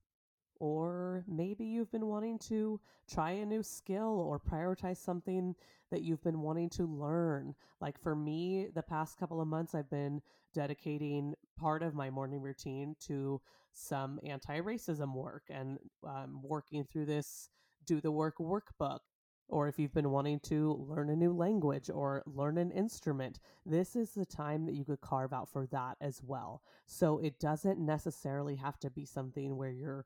Or 0.58 1.24
maybe 1.28 1.64
you've 1.64 1.90
been 1.92 2.06
wanting 2.06 2.38
to 2.40 2.80
try 3.10 3.32
a 3.32 3.46
new 3.46 3.62
skill 3.62 4.20
or 4.20 4.40
prioritize 4.40 4.96
something 4.96 5.54
that 5.90 6.02
you've 6.02 6.22
been 6.22 6.40
wanting 6.40 6.70
to 6.70 6.86
learn. 6.86 7.54
Like 7.80 8.00
for 8.00 8.14
me, 8.14 8.68
the 8.74 8.82
past 8.82 9.18
couple 9.18 9.40
of 9.40 9.48
months, 9.48 9.74
I've 9.74 9.90
been 9.90 10.20
dedicating 10.54 11.34
part 11.58 11.82
of 11.82 11.94
my 11.94 12.10
morning 12.10 12.40
routine 12.40 12.96
to 13.00 13.40
some 13.72 14.18
anti 14.24 14.58
racism 14.60 15.14
work 15.14 15.44
and 15.50 15.78
um, 16.04 16.40
working 16.42 16.84
through 16.84 17.06
this 17.06 17.50
do 17.84 18.00
the 18.00 18.10
work 18.10 18.38
workbook. 18.38 19.00
Or 19.48 19.68
if 19.68 19.78
you've 19.78 19.94
been 19.94 20.10
wanting 20.10 20.40
to 20.44 20.72
learn 20.88 21.08
a 21.08 21.14
new 21.14 21.32
language 21.32 21.88
or 21.88 22.24
learn 22.26 22.58
an 22.58 22.72
instrument, 22.72 23.38
this 23.64 23.94
is 23.94 24.10
the 24.10 24.26
time 24.26 24.66
that 24.66 24.74
you 24.74 24.84
could 24.84 25.00
carve 25.00 25.32
out 25.32 25.48
for 25.48 25.66
that 25.68 25.96
as 26.00 26.20
well. 26.20 26.62
So 26.86 27.18
it 27.20 27.38
doesn't 27.38 27.78
necessarily 27.78 28.56
have 28.56 28.76
to 28.80 28.90
be 28.90 29.04
something 29.04 29.56
where 29.56 29.70
you're 29.70 30.04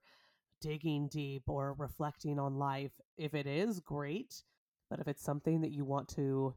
digging 0.61 1.09
deep 1.09 1.45
or 1.49 1.75
reflecting 1.79 2.39
on 2.39 2.57
life. 2.57 2.93
If 3.17 3.35
it 3.35 3.47
is, 3.47 3.81
great. 3.81 4.43
But 4.89 5.01
if 5.01 5.09
it's 5.09 5.23
something 5.23 5.61
that 5.61 5.73
you 5.73 5.85
want 5.85 6.09
to 6.11 6.55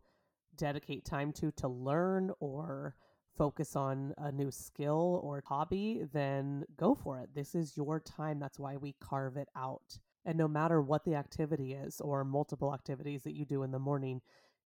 dedicate 0.56 1.06
time 1.06 1.32
to 1.34 1.52
to 1.52 1.68
learn 1.68 2.32
or 2.40 2.96
focus 3.38 3.76
on 3.76 4.14
a 4.18 4.32
new 4.32 4.52
skill 4.52 5.20
or 5.24 5.44
hobby, 5.46 6.04
then 6.14 6.64
go 6.78 6.94
for 6.94 7.20
it. 7.20 7.30
This 7.34 7.56
is 7.56 7.76
your 7.76 8.00
time. 8.00 8.40
That's 8.40 8.60
why 8.60 8.78
we 8.78 8.96
carve 9.02 9.38
it 9.38 9.50
out. 9.56 10.00
And 10.26 10.38
no 10.38 10.48
matter 10.48 10.82
what 10.82 11.04
the 11.04 11.16
activity 11.16 11.74
is 11.74 12.00
or 12.00 12.24
multiple 12.24 12.74
activities 12.74 13.24
that 13.24 13.36
you 13.36 13.46
do 13.46 13.64
in 13.64 13.72
the 13.72 13.80
morning, 13.80 14.22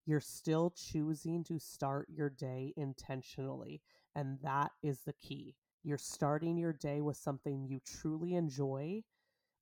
you're 0.06 0.20
still 0.20 0.72
choosing 0.72 1.44
to 1.46 1.60
start 1.60 2.08
your 2.10 2.30
day 2.30 2.74
intentionally. 2.78 3.82
And 4.16 4.38
that 4.44 4.72
is 4.84 5.00
the 5.06 5.14
key. 5.14 5.56
You're 5.84 5.98
starting 5.98 6.58
your 6.58 6.74
day 6.74 7.02
with 7.02 7.18
something 7.18 7.66
you 7.66 7.80
truly 7.86 8.36
enjoy, 8.36 9.04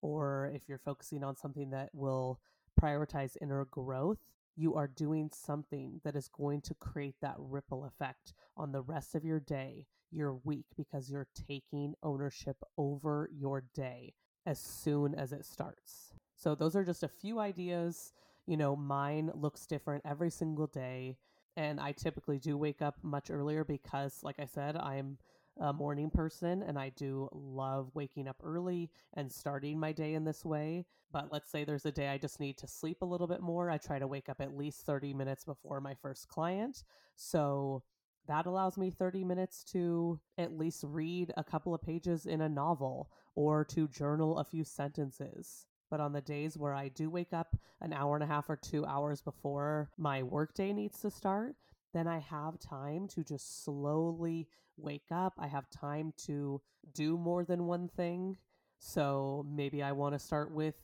or 0.05 0.51
if 0.53 0.69
you're 0.69 0.77
focusing 0.77 1.23
on 1.23 1.35
something 1.35 1.71
that 1.71 1.89
will 1.91 2.39
prioritize 2.79 3.35
inner 3.41 3.65
growth, 3.65 4.19
you 4.55 4.75
are 4.75 4.87
doing 4.87 5.31
something 5.33 5.99
that 6.03 6.15
is 6.15 6.27
going 6.27 6.61
to 6.61 6.75
create 6.75 7.15
that 7.21 7.35
ripple 7.39 7.85
effect 7.85 8.33
on 8.55 8.71
the 8.71 8.81
rest 8.81 9.15
of 9.15 9.25
your 9.25 9.39
day, 9.39 9.87
your 10.11 10.35
week, 10.43 10.67
because 10.77 11.09
you're 11.09 11.27
taking 11.47 11.95
ownership 12.03 12.57
over 12.77 13.29
your 13.33 13.63
day 13.73 14.13
as 14.45 14.59
soon 14.59 15.15
as 15.15 15.31
it 15.31 15.43
starts. 15.43 16.13
So, 16.35 16.53
those 16.53 16.75
are 16.75 16.83
just 16.83 17.01
a 17.01 17.07
few 17.07 17.39
ideas. 17.39 18.13
You 18.45 18.57
know, 18.57 18.75
mine 18.75 19.31
looks 19.33 19.65
different 19.65 20.03
every 20.05 20.29
single 20.29 20.67
day. 20.67 21.17
And 21.57 21.79
I 21.79 21.93
typically 21.93 22.37
do 22.37 22.57
wake 22.57 22.81
up 22.81 22.97
much 23.01 23.31
earlier 23.31 23.63
because, 23.63 24.19
like 24.21 24.39
I 24.39 24.45
said, 24.45 24.75
I'm 24.75 25.17
a 25.59 25.73
morning 25.73 26.09
person 26.09 26.63
and 26.63 26.77
I 26.77 26.89
do 26.89 27.29
love 27.31 27.91
waking 27.93 28.27
up 28.27 28.37
early 28.43 28.89
and 29.13 29.31
starting 29.31 29.79
my 29.79 29.91
day 29.91 30.13
in 30.13 30.23
this 30.23 30.43
way. 30.43 30.85
But 31.11 31.31
let's 31.31 31.49
say 31.49 31.63
there's 31.63 31.85
a 31.85 31.91
day 31.91 32.09
I 32.09 32.17
just 32.17 32.39
need 32.39 32.57
to 32.57 32.67
sleep 32.67 33.01
a 33.01 33.05
little 33.05 33.27
bit 33.27 33.41
more. 33.41 33.69
I 33.69 33.77
try 33.77 33.99
to 33.99 34.07
wake 34.07 34.27
up 34.29 34.41
at 34.41 34.57
least 34.57 34.85
30 34.85 35.13
minutes 35.13 35.45
before 35.45 35.79
my 35.79 35.93
first 35.93 36.27
client. 36.27 36.83
So 37.15 37.83
that 38.27 38.45
allows 38.45 38.77
me 38.77 38.89
30 38.89 39.23
minutes 39.23 39.63
to 39.71 40.19
at 40.37 40.57
least 40.57 40.83
read 40.85 41.31
a 41.37 41.43
couple 41.43 41.73
of 41.73 41.81
pages 41.81 42.25
in 42.25 42.41
a 42.41 42.49
novel 42.49 43.09
or 43.35 43.63
to 43.65 43.87
journal 43.87 44.39
a 44.39 44.43
few 44.43 44.63
sentences. 44.63 45.67
But 45.89 45.99
on 45.99 46.13
the 46.13 46.21
days 46.21 46.57
where 46.57 46.73
I 46.73 46.89
do 46.89 47.09
wake 47.09 47.33
up 47.33 47.55
an 47.81 47.93
hour 47.93 48.15
and 48.15 48.23
a 48.23 48.27
half 48.27 48.49
or 48.49 48.55
two 48.55 48.85
hours 48.85 49.21
before 49.21 49.91
my 49.97 50.23
workday 50.23 50.73
needs 50.73 50.99
to 51.01 51.11
start, 51.11 51.55
then 51.95 52.07
I 52.07 52.19
have 52.19 52.59
time 52.59 53.07
to 53.09 53.23
just 53.23 53.63
slowly 53.63 54.47
wake 54.77 55.11
up. 55.11 55.33
I 55.37 55.47
have 55.47 55.69
time 55.69 56.13
to 56.25 56.61
do 56.93 57.17
more 57.17 57.45
than 57.45 57.65
one 57.65 57.87
thing. 57.87 58.37
So 58.79 59.45
maybe 59.49 59.81
I 59.81 59.93
want 59.93 60.13
to 60.13 60.19
start 60.19 60.51
with 60.51 60.75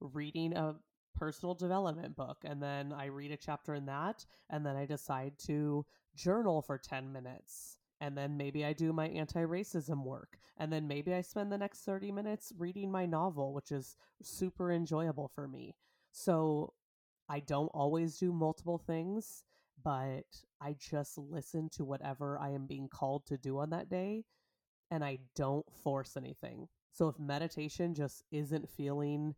reading 0.00 0.56
a 0.56 0.76
personal 1.16 1.54
development 1.54 2.16
book 2.16 2.38
and 2.44 2.62
then 2.62 2.92
I 2.92 3.06
read 3.06 3.32
a 3.32 3.36
chapter 3.36 3.74
in 3.74 3.86
that 3.86 4.24
and 4.48 4.64
then 4.64 4.76
I 4.76 4.86
decide 4.86 5.32
to 5.46 5.84
journal 6.14 6.62
for 6.62 6.78
10 6.78 7.12
minutes 7.12 7.78
and 8.00 8.16
then 8.16 8.36
maybe 8.36 8.64
I 8.64 8.72
do 8.72 8.92
my 8.92 9.08
anti 9.08 9.40
racism 9.40 10.04
work. 10.04 10.38
And 10.56 10.72
then 10.72 10.86
maybe 10.86 11.14
I 11.14 11.20
spend 11.20 11.50
the 11.50 11.58
next 11.58 11.80
30 11.80 12.12
minutes 12.12 12.52
reading 12.58 12.90
my 12.90 13.06
novel, 13.06 13.52
which 13.52 13.72
is 13.72 13.96
super 14.22 14.70
enjoyable 14.70 15.28
for 15.34 15.48
me. 15.48 15.74
So 16.12 16.74
I 17.28 17.40
don't 17.40 17.68
always 17.68 18.18
do 18.18 18.32
multiple 18.32 18.78
things, 18.78 19.44
but 19.82 20.24
I 20.60 20.76
just 20.78 21.18
listen 21.18 21.68
to 21.70 21.84
whatever 21.84 22.38
I 22.38 22.50
am 22.50 22.66
being 22.66 22.88
called 22.88 23.26
to 23.26 23.38
do 23.38 23.58
on 23.58 23.70
that 23.70 23.88
day 23.88 24.24
and 24.90 25.04
I 25.04 25.18
don't 25.36 25.66
force 25.82 26.16
anything. 26.16 26.68
So 26.92 27.08
if 27.08 27.18
meditation 27.18 27.94
just 27.94 28.24
isn't 28.32 28.68
feeling 28.68 29.34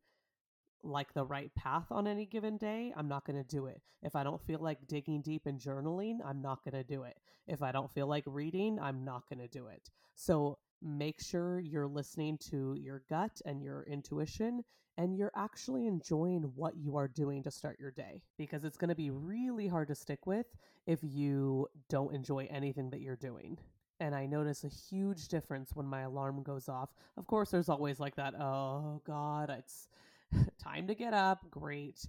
like 0.83 1.13
the 1.15 1.25
right 1.25 1.55
path 1.55 1.87
on 1.91 2.07
any 2.07 2.27
given 2.27 2.57
day, 2.57 2.93
I'm 2.97 3.09
not 3.09 3.25
going 3.25 3.37
to 3.37 3.49
do 3.49 3.67
it. 3.67 3.81
If 4.03 4.17
I 4.17 4.25
don't 4.25 4.43
feel 4.43 4.59
like 4.59 4.87
digging 4.89 5.23
deep 5.23 5.47
and 5.47 5.61
journaling, 5.61 6.19
I'm 6.25 6.43
not 6.43 6.65
going 6.65 6.75
to 6.75 6.83
do 6.83 7.05
it. 7.05 7.19
If 7.47 7.63
I 7.63 7.71
don't 7.71 7.93
feel 7.93 8.07
like 8.07 8.25
reading, 8.27 8.79
I'm 8.81 9.05
not 9.05 9.29
going 9.29 9.39
to 9.39 9.49
do 9.49 9.69
it. 9.69 9.91
So 10.15 10.59
make 10.83 11.21
sure 11.21 11.61
you're 11.61 11.87
listening 11.87 12.39
to 12.51 12.75
your 12.81 13.03
gut 13.09 13.41
and 13.45 13.63
your 13.63 13.85
intuition 13.85 14.65
and 14.99 15.17
you're 15.17 15.33
actually 15.35 15.87
enjoying 15.87 16.43
what 16.55 16.77
you 16.77 16.97
are 16.97 17.09
doing 17.09 17.43
to 17.43 17.51
start 17.51 17.79
your 17.81 17.91
day 17.91 18.23
because 18.37 18.65
it's 18.65 18.77
going 18.77 18.91
to 18.91 18.95
be 18.95 19.11
really 19.11 19.67
hard 19.67 19.89
to 19.89 19.95
stick 19.95 20.27
with 20.27 20.47
if 20.87 20.99
you 21.03 21.67
don't 21.89 22.15
enjoy 22.15 22.47
anything 22.51 22.91
that 22.91 23.01
you're 23.01 23.17
doing. 23.17 23.59
And 24.01 24.15
I 24.15 24.27
notice 24.27 24.65
a 24.65 24.69
huge 24.69 25.29
difference 25.29 25.71
when 25.75 25.87
my 25.87 26.03
alarm 26.03 26.43
goes 26.43 26.69
off. 26.69 26.91
Of 27.17 27.27
course, 27.27 27.51
there's 27.51 27.69
always 27.69 28.01
like 28.01 28.17
that, 28.17 28.35
oh 28.35 29.01
God, 29.07 29.49
it's 29.51 29.89
time 30.63 30.87
to 30.89 30.95
get 30.95 31.15
up. 31.15 31.51
Great. 31.51 32.07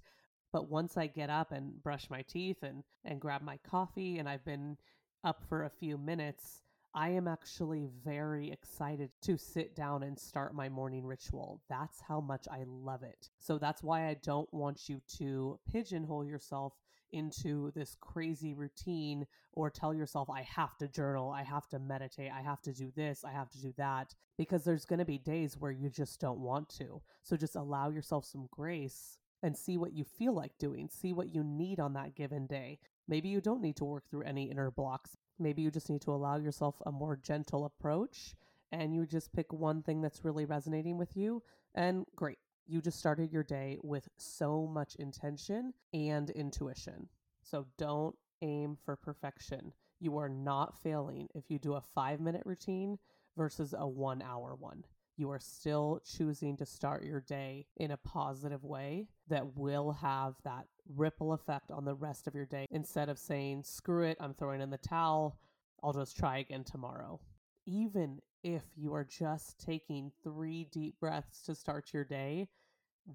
But 0.51 0.69
once 0.69 0.97
I 0.97 1.07
get 1.07 1.29
up 1.29 1.51
and 1.51 1.81
brush 1.81 2.09
my 2.09 2.21
teeth 2.23 2.63
and, 2.63 2.83
and 3.05 3.19
grab 3.19 3.41
my 3.41 3.57
coffee, 3.69 4.19
and 4.19 4.27
I've 4.27 4.45
been 4.45 4.77
up 5.23 5.43
for 5.47 5.63
a 5.63 5.69
few 5.69 5.97
minutes, 5.97 6.62
I 6.95 7.09
am 7.09 7.27
actually 7.27 7.87
very 8.05 8.51
excited 8.51 9.09
to 9.23 9.35
sit 9.35 9.75
down 9.75 10.03
and 10.03 10.19
start 10.19 10.53
my 10.53 10.69
morning 10.69 11.05
ritual. 11.05 11.59
That's 11.67 11.99
how 11.99 12.21
much 12.21 12.47
I 12.51 12.65
love 12.67 13.01
it. 13.01 13.29
So 13.39 13.57
that's 13.57 13.81
why 13.81 14.07
I 14.09 14.17
don't 14.21 14.51
want 14.53 14.87
you 14.87 15.01
to 15.17 15.59
pigeonhole 15.71 16.23
yourself 16.23 16.73
into 17.11 17.71
this 17.71 17.97
crazy 17.99 18.53
routine 18.53 19.25
or 19.53 19.71
tell 19.71 19.93
yourself, 19.93 20.29
I 20.29 20.43
have 20.43 20.77
to 20.77 20.87
journal, 20.87 21.31
I 21.31 21.43
have 21.43 21.67
to 21.69 21.79
meditate, 21.79 22.31
I 22.31 22.41
have 22.41 22.61
to 22.63 22.73
do 22.73 22.91
this, 22.95 23.23
I 23.23 23.31
have 23.31 23.49
to 23.51 23.61
do 23.61 23.73
that, 23.77 24.13
because 24.37 24.63
there's 24.63 24.85
going 24.85 24.99
to 24.99 25.05
be 25.05 25.17
days 25.17 25.57
where 25.57 25.71
you 25.71 25.89
just 25.89 26.19
don't 26.19 26.39
want 26.39 26.69
to. 26.77 27.01
So 27.23 27.37
just 27.37 27.55
allow 27.55 27.89
yourself 27.89 28.25
some 28.25 28.47
grace 28.51 29.17
and 29.41 29.57
see 29.57 29.77
what 29.77 29.93
you 29.93 30.03
feel 30.03 30.33
like 30.33 30.57
doing, 30.59 30.89
see 30.89 31.13
what 31.13 31.33
you 31.33 31.43
need 31.43 31.79
on 31.79 31.93
that 31.93 32.15
given 32.15 32.47
day. 32.47 32.79
Maybe 33.07 33.29
you 33.29 33.41
don't 33.41 33.61
need 33.61 33.75
to 33.77 33.85
work 33.85 34.09
through 34.09 34.23
any 34.23 34.49
inner 34.49 34.71
blocks. 34.71 35.17
Maybe 35.39 35.61
you 35.61 35.71
just 35.71 35.89
need 35.89 36.01
to 36.01 36.11
allow 36.11 36.37
yourself 36.37 36.75
a 36.85 36.91
more 36.91 37.15
gentle 37.15 37.65
approach 37.65 38.35
and 38.71 38.93
you 38.93 39.05
just 39.05 39.33
pick 39.33 39.53
one 39.53 39.83
thing 39.83 40.01
that's 40.01 40.25
really 40.25 40.45
resonating 40.45 40.97
with 40.97 41.15
you. 41.15 41.43
And 41.75 42.05
great, 42.15 42.39
you 42.67 42.81
just 42.81 42.97
started 42.97 43.31
your 43.31 43.43
day 43.43 43.77
with 43.83 44.07
so 44.17 44.67
much 44.67 44.95
intention 44.95 45.73
and 45.93 46.29
intuition. 46.31 47.07
So 47.43 47.67
don't 47.77 48.15
aim 48.41 48.77
for 48.83 48.95
perfection. 48.95 49.73
You 49.99 50.17
are 50.17 50.29
not 50.29 50.77
failing 50.81 51.27
if 51.35 51.49
you 51.49 51.59
do 51.59 51.73
a 51.73 51.81
five 51.81 52.19
minute 52.19 52.43
routine 52.45 52.97
versus 53.37 53.73
a 53.77 53.87
one 53.87 54.21
hour 54.21 54.55
one. 54.55 54.83
You 55.15 55.29
are 55.29 55.39
still 55.39 56.01
choosing 56.03 56.57
to 56.57 56.65
start 56.65 57.03
your 57.03 57.21
day 57.21 57.67
in 57.77 57.91
a 57.91 57.97
positive 57.97 58.63
way 58.63 59.07
that 59.27 59.55
will 59.55 59.91
have 59.91 60.35
that 60.43 60.65
ripple 60.95 61.33
effect 61.33 61.69
on 61.69 61.85
the 61.85 61.93
rest 61.93 62.25
of 62.25 62.33
your 62.33 62.47
day 62.47 62.65
instead 62.71 63.09
of 63.09 63.19
saying, 63.19 63.63
screw 63.63 64.03
it, 64.03 64.17
I'm 64.19 64.33
throwing 64.33 64.61
in 64.61 64.71
the 64.71 64.77
towel, 64.77 65.37
I'll 65.83 65.93
just 65.93 66.17
try 66.17 66.39
again 66.39 66.63
tomorrow. 66.63 67.19
Even 67.67 68.19
if 68.43 68.63
you 68.75 68.93
are 68.93 69.03
just 69.03 69.59
taking 69.59 70.11
three 70.23 70.67
deep 70.71 70.99
breaths 70.99 71.43
to 71.43 71.53
start 71.53 71.93
your 71.93 72.03
day, 72.03 72.49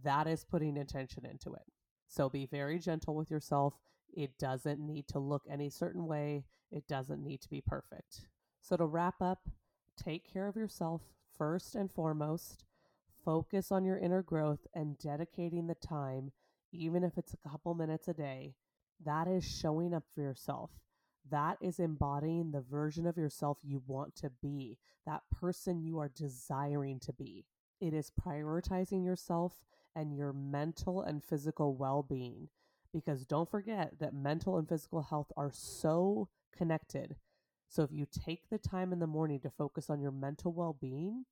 that 0.04 0.28
is 0.28 0.44
putting 0.44 0.76
intention 0.76 1.26
into 1.26 1.52
it. 1.52 1.64
So 2.06 2.28
be 2.28 2.46
very 2.46 2.78
gentle 2.78 3.16
with 3.16 3.30
yourself. 3.30 3.74
It 4.14 4.38
doesn't 4.38 4.80
need 4.80 5.08
to 5.08 5.18
look 5.18 5.42
any 5.50 5.68
certain 5.68 6.06
way, 6.06 6.44
it 6.70 6.86
doesn't 6.86 7.22
need 7.22 7.40
to 7.42 7.50
be 7.50 7.60
perfect. 7.60 8.28
So, 8.60 8.76
to 8.76 8.86
wrap 8.86 9.20
up, 9.20 9.48
take 9.96 10.30
care 10.30 10.48
of 10.48 10.56
yourself 10.56 11.02
first 11.38 11.74
and 11.74 11.90
foremost. 11.90 12.64
Focus 13.24 13.72
on 13.72 13.84
your 13.84 13.98
inner 13.98 14.22
growth 14.22 14.66
and 14.74 14.98
dedicating 14.98 15.66
the 15.66 15.74
time 15.74 16.32
even 16.72 17.04
if 17.04 17.16
it's 17.16 17.34
a 17.34 17.48
couple 17.48 17.74
minutes 17.74 18.08
a 18.08 18.14
day, 18.14 18.54
that 19.04 19.28
is 19.28 19.44
showing 19.44 19.94
up 19.94 20.04
for 20.14 20.20
yourself. 20.20 20.70
That 21.30 21.58
is 21.60 21.78
embodying 21.78 22.50
the 22.50 22.60
version 22.60 23.06
of 23.06 23.16
yourself 23.16 23.58
you 23.62 23.82
want 23.86 24.14
to 24.16 24.30
be, 24.42 24.78
that 25.06 25.22
person 25.30 25.82
you 25.82 25.98
are 25.98 26.10
desiring 26.14 27.00
to 27.00 27.12
be. 27.12 27.44
It 27.80 27.94
is 27.94 28.10
prioritizing 28.10 29.04
yourself 29.04 29.60
and 29.94 30.16
your 30.16 30.32
mental 30.32 31.02
and 31.02 31.22
physical 31.22 31.74
well 31.74 32.02
being. 32.02 32.48
Because 32.92 33.26
don't 33.26 33.50
forget 33.50 33.98
that 34.00 34.14
mental 34.14 34.56
and 34.56 34.68
physical 34.68 35.02
health 35.02 35.30
are 35.36 35.52
so 35.52 36.28
connected. 36.56 37.16
So 37.68 37.82
if 37.82 37.92
you 37.92 38.06
take 38.06 38.48
the 38.48 38.58
time 38.58 38.92
in 38.92 38.98
the 38.98 39.06
morning 39.06 39.40
to 39.40 39.50
focus 39.50 39.90
on 39.90 40.00
your 40.00 40.10
mental 40.12 40.52
well 40.52 40.74
being, 40.80 41.24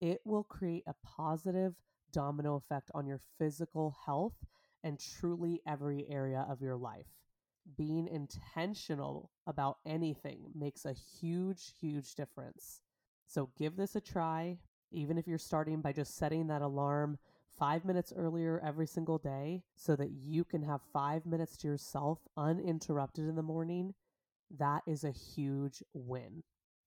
it 0.00 0.20
will 0.24 0.44
create 0.44 0.84
a 0.86 0.94
positive 1.04 1.74
domino 2.12 2.54
effect 2.56 2.90
on 2.94 3.06
your 3.06 3.20
physical 3.38 3.96
health 4.06 4.44
and 4.84 4.98
truly 5.00 5.60
every 5.66 6.06
area 6.10 6.46
of 6.48 6.62
your 6.62 6.76
life. 6.76 7.06
being 7.76 8.06
intentional 8.08 9.30
about 9.46 9.78
anything 9.86 10.50
makes 10.54 10.84
a 10.84 10.92
huge, 10.92 11.72
huge 11.80 12.14
difference. 12.14 12.80
So 13.26 13.50
give 13.58 13.76
this 13.76 13.96
a 13.96 14.00
try, 14.00 14.58
even 14.92 15.18
if 15.18 15.26
you're 15.26 15.38
starting 15.38 15.80
by 15.80 15.92
just 15.92 16.16
setting 16.16 16.46
that 16.48 16.62
alarm 16.62 17.18
five 17.58 17.84
minutes 17.84 18.12
earlier 18.16 18.60
every 18.64 18.86
single 18.86 19.18
day 19.18 19.62
so 19.74 19.96
that 19.96 20.10
you 20.10 20.44
can 20.44 20.62
have 20.62 20.80
five 20.92 21.26
minutes 21.26 21.56
to 21.58 21.68
yourself 21.68 22.20
uninterrupted 22.36 23.28
in 23.28 23.34
the 23.36 23.42
morning. 23.42 23.94
That 24.50 24.82
is 24.86 25.04
a 25.04 25.10
huge 25.10 25.82
win. 25.94 26.42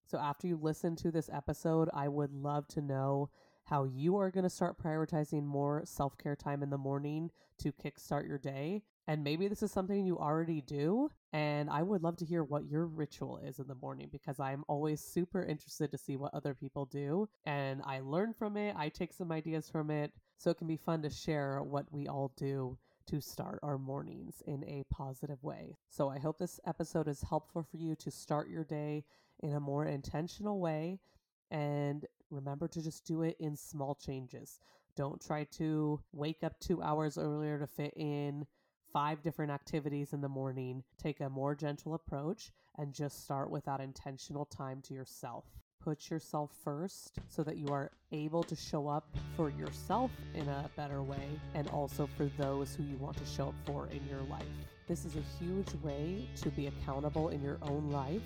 So, 0.05 0.17
after 0.17 0.47
you 0.47 0.57
listen 0.59 0.95
to 0.97 1.11
this 1.11 1.29
episode, 1.31 1.89
I 1.93 2.07
would 2.07 2.33
love 2.33 2.67
to 2.69 2.81
know 2.81 3.29
how 3.65 3.83
you 3.83 4.17
are 4.17 4.31
going 4.31 4.43
to 4.43 4.49
start 4.49 4.81
prioritizing 4.81 5.43
more 5.43 5.83
self 5.85 6.17
care 6.17 6.35
time 6.35 6.63
in 6.63 6.71
the 6.71 6.77
morning 6.77 7.29
to 7.59 7.71
kickstart 7.71 8.27
your 8.27 8.39
day. 8.39 8.81
And 9.07 9.23
maybe 9.23 9.47
this 9.47 9.61
is 9.61 9.71
something 9.71 10.05
you 10.05 10.17
already 10.17 10.61
do. 10.61 11.09
And 11.33 11.69
I 11.69 11.83
would 11.83 12.01
love 12.01 12.17
to 12.17 12.25
hear 12.25 12.43
what 12.43 12.65
your 12.65 12.87
ritual 12.87 13.37
is 13.37 13.59
in 13.59 13.67
the 13.67 13.75
morning 13.75 14.07
because 14.11 14.39
I'm 14.39 14.63
always 14.67 15.01
super 15.01 15.43
interested 15.43 15.91
to 15.91 15.97
see 15.97 16.17
what 16.17 16.33
other 16.33 16.55
people 16.55 16.85
do. 16.85 17.27
And 17.45 17.81
I 17.85 17.99
learn 17.99 18.33
from 18.33 18.57
it, 18.57 18.75
I 18.77 18.89
take 18.89 19.13
some 19.13 19.31
ideas 19.31 19.69
from 19.69 19.91
it. 19.91 20.11
So 20.37 20.49
it 20.49 20.57
can 20.57 20.67
be 20.67 20.77
fun 20.77 21.01
to 21.03 21.09
share 21.09 21.61
what 21.61 21.85
we 21.91 22.07
all 22.07 22.31
do 22.37 22.77
to 23.09 23.19
start 23.19 23.59
our 23.63 23.79
mornings 23.79 24.43
in 24.45 24.63
a 24.65 24.83
positive 24.93 25.43
way. 25.43 25.75
So 25.89 26.09
I 26.09 26.19
hope 26.19 26.37
this 26.37 26.59
episode 26.67 27.07
is 27.07 27.23
helpful 27.23 27.63
for 27.63 27.77
you 27.77 27.95
to 27.95 28.11
start 28.11 28.49
your 28.49 28.63
day 28.63 29.03
in 29.41 29.55
a 29.55 29.59
more 29.59 29.85
intentional 29.85 30.59
way 30.59 30.99
and 31.49 32.05
remember 32.29 32.67
to 32.67 32.83
just 32.83 33.05
do 33.05 33.23
it 33.23 33.35
in 33.39 33.55
small 33.55 33.95
changes. 33.95 34.59
Don't 34.95 35.19
try 35.19 35.45
to 35.53 35.99
wake 36.13 36.43
up 36.43 36.59
two 36.59 36.83
hours 36.83 37.17
earlier 37.17 37.57
to 37.57 37.65
fit 37.65 37.93
in 37.95 38.45
five 38.93 39.23
different 39.23 39.51
activities 39.51 40.13
in 40.13 40.21
the 40.21 40.29
morning. 40.29 40.83
Take 41.01 41.19
a 41.19 41.29
more 41.29 41.55
gentle 41.55 41.95
approach 41.95 42.51
and 42.77 42.93
just 42.93 43.23
start 43.23 43.49
with 43.49 43.65
that 43.65 43.81
intentional 43.81 44.45
time 44.45 44.81
to 44.83 44.93
yourself. 44.93 45.45
Put 45.83 46.09
yourself 46.09 46.51
first 46.63 47.13
so 47.29 47.41
that 47.43 47.55
you 47.55 47.69
are 47.69 47.89
able 48.11 48.43
to 48.43 48.55
show 48.55 48.89
up 48.89 49.07
for 49.37 49.49
yourself 49.49 50.11
in 50.35 50.47
a 50.49 50.69
better 50.75 51.01
way 51.01 51.39
and 51.53 51.69
also 51.69 52.07
for 52.17 52.25
those 52.37 52.75
who 52.75 52.83
you 52.83 52.97
want 52.97 53.15
to 53.17 53.25
show 53.25 53.47
up 53.47 53.55
for 53.65 53.87
in 53.87 54.05
your 54.09 54.21
life. 54.29 54.43
This 54.87 55.05
is 55.05 55.15
a 55.15 55.43
huge 55.43 55.73
way 55.81 56.27
to 56.41 56.49
be 56.49 56.67
accountable 56.67 57.29
in 57.29 57.41
your 57.41 57.59
own 57.61 57.91
life 57.91 58.21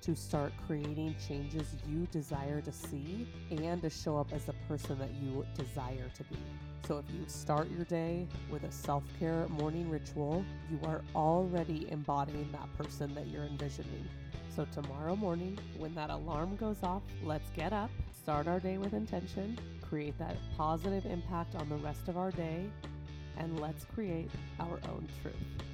to 0.00 0.14
start 0.14 0.52
creating 0.66 1.14
changes 1.26 1.74
you 1.86 2.06
desire 2.12 2.60
to 2.62 2.72
see 2.72 3.28
and 3.50 3.82
to 3.82 3.90
show 3.90 4.16
up 4.16 4.32
as 4.32 4.44
the 4.44 4.54
person 4.68 4.98
that 4.98 5.10
you 5.14 5.44
desire 5.54 6.10
to 6.14 6.24
be. 6.24 6.38
So, 6.86 6.98
if 6.98 7.04
you 7.12 7.24
start 7.26 7.68
your 7.70 7.84
day 7.84 8.28
with 8.48 8.62
a 8.62 8.70
self 8.70 9.02
care 9.18 9.46
morning 9.48 9.90
ritual, 9.90 10.44
you 10.70 10.78
are 10.84 11.02
already 11.14 11.88
embodying 11.90 12.48
that 12.52 12.72
person 12.78 13.14
that 13.16 13.26
you're 13.26 13.44
envisioning. 13.44 14.08
So, 14.56 14.66
tomorrow 14.72 15.14
morning, 15.14 15.58
when 15.76 15.94
that 15.96 16.08
alarm 16.08 16.56
goes 16.56 16.78
off, 16.82 17.02
let's 17.22 17.50
get 17.50 17.74
up, 17.74 17.90
start 18.10 18.48
our 18.48 18.58
day 18.58 18.78
with 18.78 18.94
intention, 18.94 19.58
create 19.82 20.18
that 20.18 20.34
positive 20.56 21.04
impact 21.04 21.54
on 21.56 21.68
the 21.68 21.76
rest 21.76 22.08
of 22.08 22.16
our 22.16 22.30
day, 22.30 22.64
and 23.36 23.60
let's 23.60 23.84
create 23.84 24.30
our 24.58 24.80
own 24.88 25.06
truth. 25.20 25.65